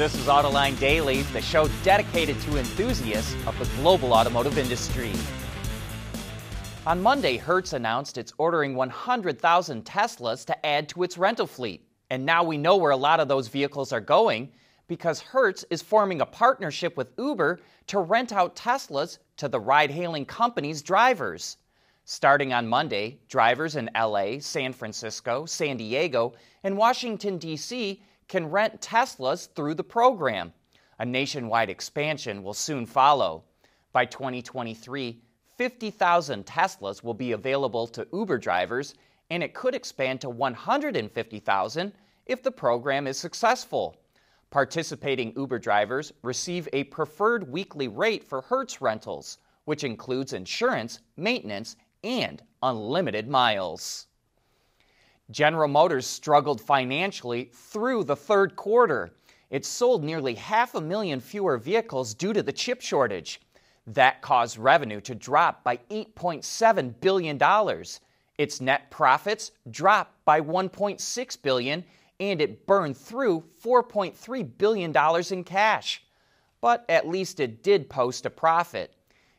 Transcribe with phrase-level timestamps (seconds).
[0.00, 5.12] This is Autoline Daily, the show dedicated to enthusiasts of the global automotive industry.
[6.86, 11.86] On Monday, Hertz announced it's ordering 100,000 Teslas to add to its rental fleet.
[12.08, 14.50] And now we know where a lot of those vehicles are going
[14.88, 19.90] because Hertz is forming a partnership with Uber to rent out Teslas to the ride
[19.90, 21.58] hailing company's drivers.
[22.06, 26.32] Starting on Monday, drivers in LA, San Francisco, San Diego,
[26.64, 28.02] and Washington, D.C.
[28.30, 30.52] can rent Teslas through the program.
[31.00, 33.42] A nationwide expansion will soon follow.
[33.92, 35.20] By 2023,
[35.58, 38.94] 50,000 Teslas will be available to Uber drivers,
[39.30, 41.92] and it could expand to 150,000
[42.26, 43.96] if the program is successful.
[44.50, 51.74] Participating Uber drivers receive a preferred weekly rate for Hertz rentals, which includes insurance, maintenance,
[52.04, 54.06] and unlimited miles.
[55.30, 59.12] General Motors struggled financially through the third quarter.
[59.50, 63.40] It sold nearly half a million fewer vehicles due to the chip shortage.
[63.86, 67.84] That caused revenue to drop by $8.7 billion.
[68.38, 71.84] Its net profits dropped by 1.6 billion,
[72.18, 74.94] and it burned through $4.3 billion
[75.30, 76.02] in cash.
[76.60, 78.94] But at least it did post a profit.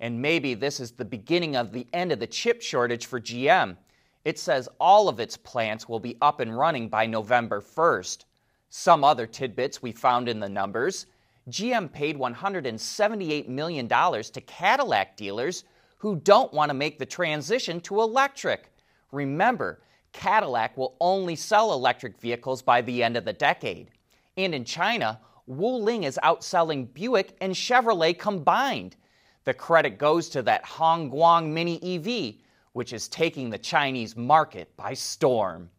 [0.00, 3.76] And maybe this is the beginning of the end of the chip shortage for GM.
[4.24, 8.24] It says all of its plants will be up and running by November 1st.
[8.70, 11.06] Some other tidbits we found in the numbers.
[11.50, 15.64] GM paid $178 million to Cadillac dealers
[15.98, 18.72] who don't want to make the transition to electric.
[19.12, 19.80] Remember,
[20.12, 23.90] Cadillac will only sell electric vehicles by the end of the decade.
[24.36, 28.96] And in China, Wuling is outselling Buick and Chevrolet combined.
[29.44, 32.36] The credit goes to that Hongguang Mini EV,
[32.74, 35.70] which is taking the Chinese market by storm.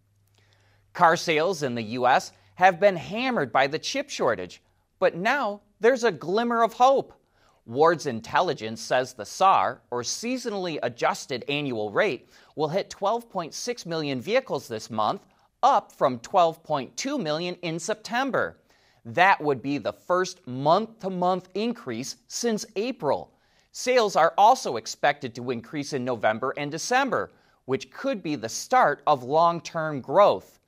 [0.93, 2.31] Car sales in the U.S.
[2.55, 4.63] have been hammered by the chip shortage,
[4.97, 7.13] but now there's a glimmer of hope.
[7.65, 14.67] Ward's Intelligence says the SAAR, or seasonally adjusted annual rate, will hit 12.6 million vehicles
[14.67, 15.25] this month,
[15.61, 18.57] up from 12.2 million in September.
[19.03, 23.34] That would be the first month to month increase since April.
[23.77, 27.33] Sales are also expected to increase in November and December,
[27.65, 30.59] which could be the start of long term growth.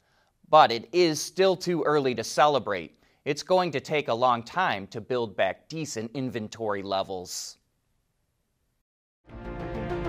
[0.50, 3.00] But it is still too early to celebrate.
[3.24, 7.56] It's going to take a long time to build back decent inventory levels.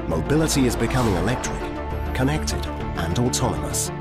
[0.08, 1.60] Mobility is becoming electric,
[2.16, 3.92] connected, and autonomous,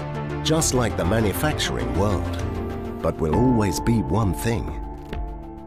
[0.44, 2.44] just like the manufacturing world.
[3.04, 4.84] But will always be one thing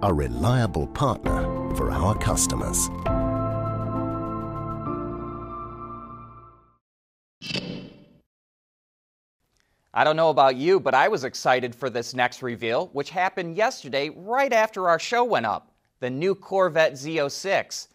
[0.03, 1.43] a reliable partner
[1.77, 2.89] for our customers.
[9.93, 13.56] I don't know about you, but I was excited for this next reveal, which happened
[13.56, 17.89] yesterday right after our show went up the new Corvette Z06.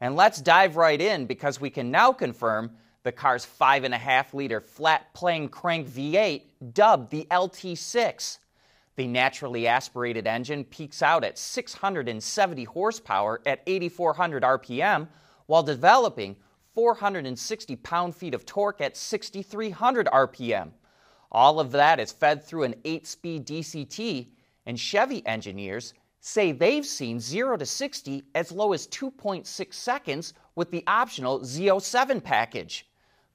[0.00, 2.72] And let's dive right in because we can now confirm
[3.04, 6.42] the car's 5.5 liter flat plane crank V8,
[6.72, 8.38] dubbed the LT6.
[8.96, 15.06] The naturally aspirated engine peaks out at 670 horsepower at 8,400 RPM
[15.46, 16.36] while developing
[16.74, 20.70] 460 pound feet of torque at 6,300 RPM.
[21.32, 24.28] All of that is fed through an 8 speed DCT,
[24.66, 30.70] and Chevy engineers say they've seen 0 to 60 as low as 2.6 seconds with
[30.70, 32.86] the optional Z07 package.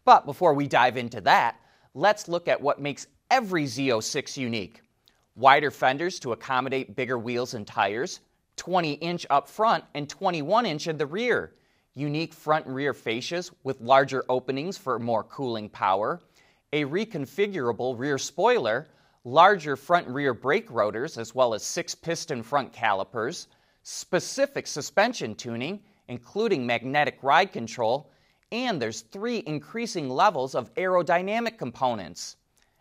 [0.06, 1.60] But before we dive into that,
[1.96, 4.84] let's look at what makes every Z06 unique.
[5.36, 8.22] Wider fenders to accommodate bigger wheels and tires,
[8.58, 11.56] 20 inch up front and 21 inch in the rear,
[11.96, 16.22] unique front and rear fascias with larger openings for more cooling power,
[16.74, 18.88] a reconfigurable rear spoiler,
[19.24, 23.48] larger front and rear brake rotors, as well as six piston front calipers,
[23.84, 28.12] specific suspension tuning, including magnetic ride control,
[28.52, 32.36] and there's three increasing levels of aerodynamic components.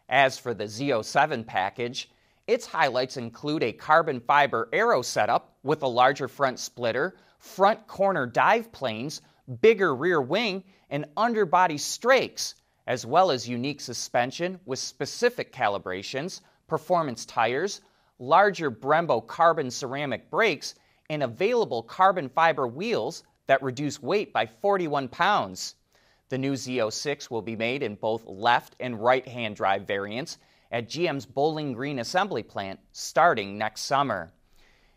[0.09, 2.11] As for the Z07 package,
[2.47, 8.27] its highlights include a carbon fiber aero setup with a larger front splitter, front corner
[8.27, 9.23] dive planes,
[9.61, 12.55] bigger rear wing, and underbody strakes
[12.87, 17.81] as well as unique suspension with specific calibrations, performance tires,
[18.19, 20.75] larger Brembo carbon ceramic brakes,
[21.11, 25.75] and available carbon fiber wheels that reduce weight by 41 pounds.
[26.29, 30.39] The new Z06 will be made in both left and right hand drive variants
[30.73, 34.33] at GM's Bowling Green assembly plant starting next summer.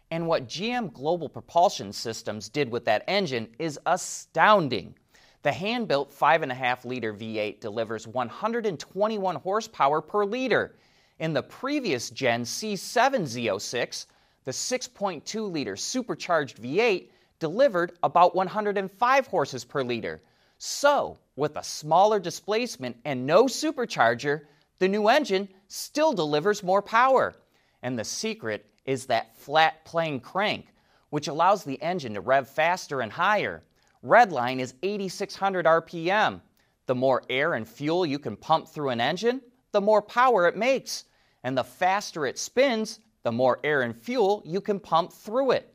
[0.09, 4.95] And what GM Global Propulsion Systems did with that engine is astounding.
[5.41, 10.75] The hand built 5.5 liter V8 delivers 121 horsepower per liter.
[11.17, 14.05] In the previous gen C7 Z06,
[14.43, 17.09] the 6.2 liter supercharged V8
[17.39, 20.21] delivered about 105 horses per liter.
[20.57, 24.41] So, with a smaller displacement and no supercharger,
[24.79, 27.33] the new engine still delivers more power.
[27.81, 30.67] And the secret is that flat plane crank,
[31.11, 33.63] which allows the engine to rev faster and higher.
[34.05, 36.41] Redline is 8,600 RPM.
[36.85, 39.41] The more air and fuel you can pump through an engine,
[39.71, 41.05] the more power it makes.
[41.43, 45.73] And the faster it spins, the more air and fuel you can pump through it.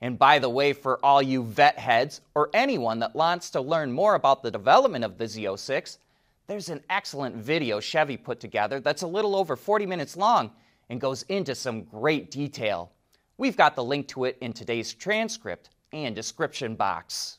[0.00, 3.92] And by the way, for all you Vette heads or anyone that wants to learn
[3.92, 5.98] more about the development of the Z06,
[6.46, 10.52] there's an excellent video Chevy put together that's a little over 40 minutes long
[10.88, 12.92] and goes into some great detail.
[13.36, 17.38] We've got the link to it in today's transcript and description box.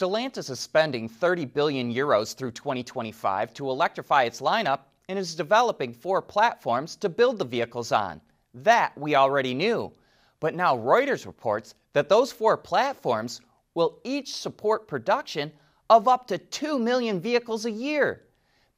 [0.00, 4.80] Stellantis is spending 30 billion euros through 2025 to electrify its lineup
[5.10, 8.22] and is developing four platforms to build the vehicles on.
[8.54, 9.92] That we already knew.
[10.40, 13.42] But now Reuters reports that those four platforms
[13.74, 15.52] will each support production
[15.90, 18.22] of up to 2 million vehicles a year.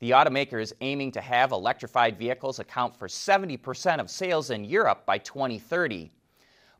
[0.01, 5.07] The automaker is aiming to have electrified vehicles account for 70% of sales in Europe
[5.07, 6.11] by 2030.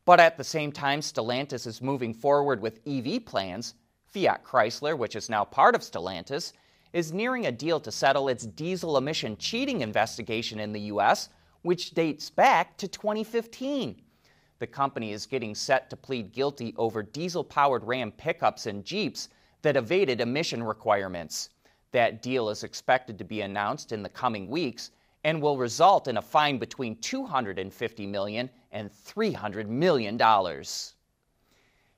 [0.03, 3.75] But at the same time, Stellantis is moving forward with EV plans
[4.13, 6.53] Fiat Chrysler, which is now part of Stellantis,
[6.93, 11.29] is nearing a deal to settle its diesel emission cheating investigation in the U.S.,
[11.63, 13.99] which dates back to 2015.
[14.59, 19.29] The company is getting set to plead guilty over diesel powered Ram pickups and Jeeps
[19.63, 21.49] that evaded emission requirements.
[21.91, 24.91] That deal is expected to be announced in the coming weeks
[25.23, 30.17] and will result in a fine between $250 million and $300 million.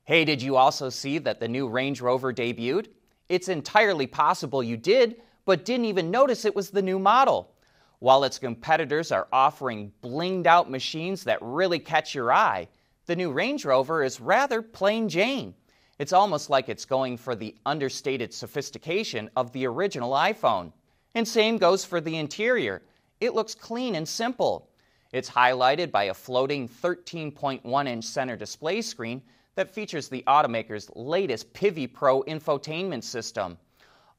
[0.06, 2.90] Hey, did you also see that the new Range Rover debuted?
[3.28, 7.56] It's entirely possible you did, but didn't even notice it was the new model.
[7.98, 12.68] While its competitors are offering blinged out machines that really catch your eye,
[13.08, 15.56] the new Range Rover is rather plain Jane.
[15.98, 20.72] It's almost like it's going for the understated sophistication of the original iPhone.
[21.16, 22.84] And same goes for the interior.
[23.22, 24.70] It looks clean and simple.
[25.12, 29.24] It's highlighted by a floating 13.1 inch center display screen
[29.56, 33.58] that features the automaker's latest Pivi Pro infotainment system.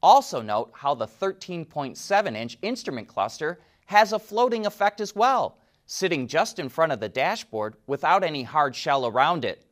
[0.02, 6.26] Also, note how the 13.7 inch instrument cluster has a floating effect as well, sitting
[6.26, 9.64] just in front of the dashboard without any hard shell around it.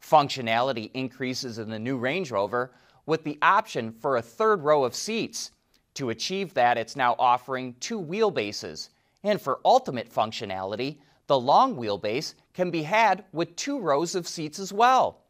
[0.00, 2.72] Functionality increases in the new Range Rover
[3.06, 5.50] with the option for a third row of seats.
[5.94, 8.90] To achieve that, it's now offering two wheelbases.
[9.24, 14.58] And for ultimate functionality, the long wheelbase can be had with two rows of seats
[14.58, 15.22] as well.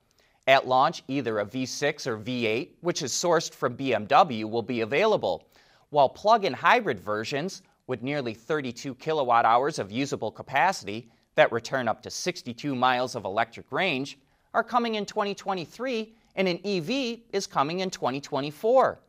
[0.47, 5.49] At launch, either a V6 or V8, which is sourced from BMW, will be available,
[5.91, 11.89] while plug in hybrid versions with nearly 32 kilowatt hours of usable capacity that return
[11.89, 14.19] up to 62 miles of electric range
[14.55, 19.01] are coming in 2023, and an EV is coming in 2024.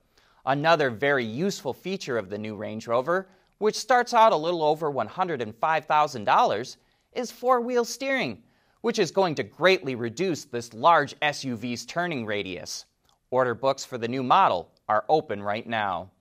[0.46, 3.28] Another very useful feature of the new Range Rover
[3.60, 6.78] which starts out a little over $105,000,
[7.18, 8.44] is four wheel steering,
[8.82, 12.86] which is going to greatly reduce this large SUV's turning radius.
[13.32, 16.12] Order books for the new model are open right now.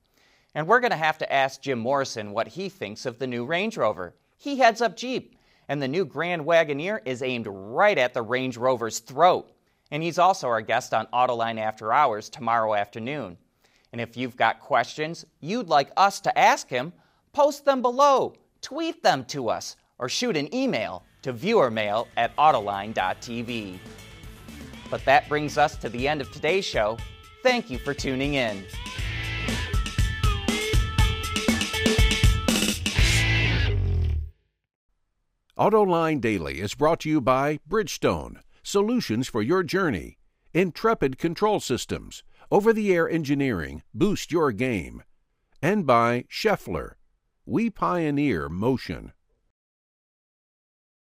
[0.54, 3.44] And we're going to have to ask Jim Morrison what he thinks of the new
[3.44, 4.14] Range Rover.
[4.38, 5.36] He heads up Jeep,
[5.68, 9.52] and the new Grand Wagoneer is aimed right at the Range Rover's throat.
[9.90, 13.36] And he's also our guest on Autoline After Hours tomorrow afternoon.
[13.92, 16.92] And if you've got questions you'd like us to ask him,
[17.32, 23.78] post them below, tweet them to us, or shoot an email to viewermail at autoline.tv.
[24.90, 26.98] But that brings us to the end of today's show.
[27.42, 28.64] Thank you for tuning in.
[35.58, 40.18] AutoLine Daily is brought to you by Bridgestone, solutions for your journey,
[40.52, 45.02] Intrepid Control Systems, over the air engineering, boost your game,
[45.62, 46.96] and by Schaeffler
[47.46, 49.12] we pioneer motion.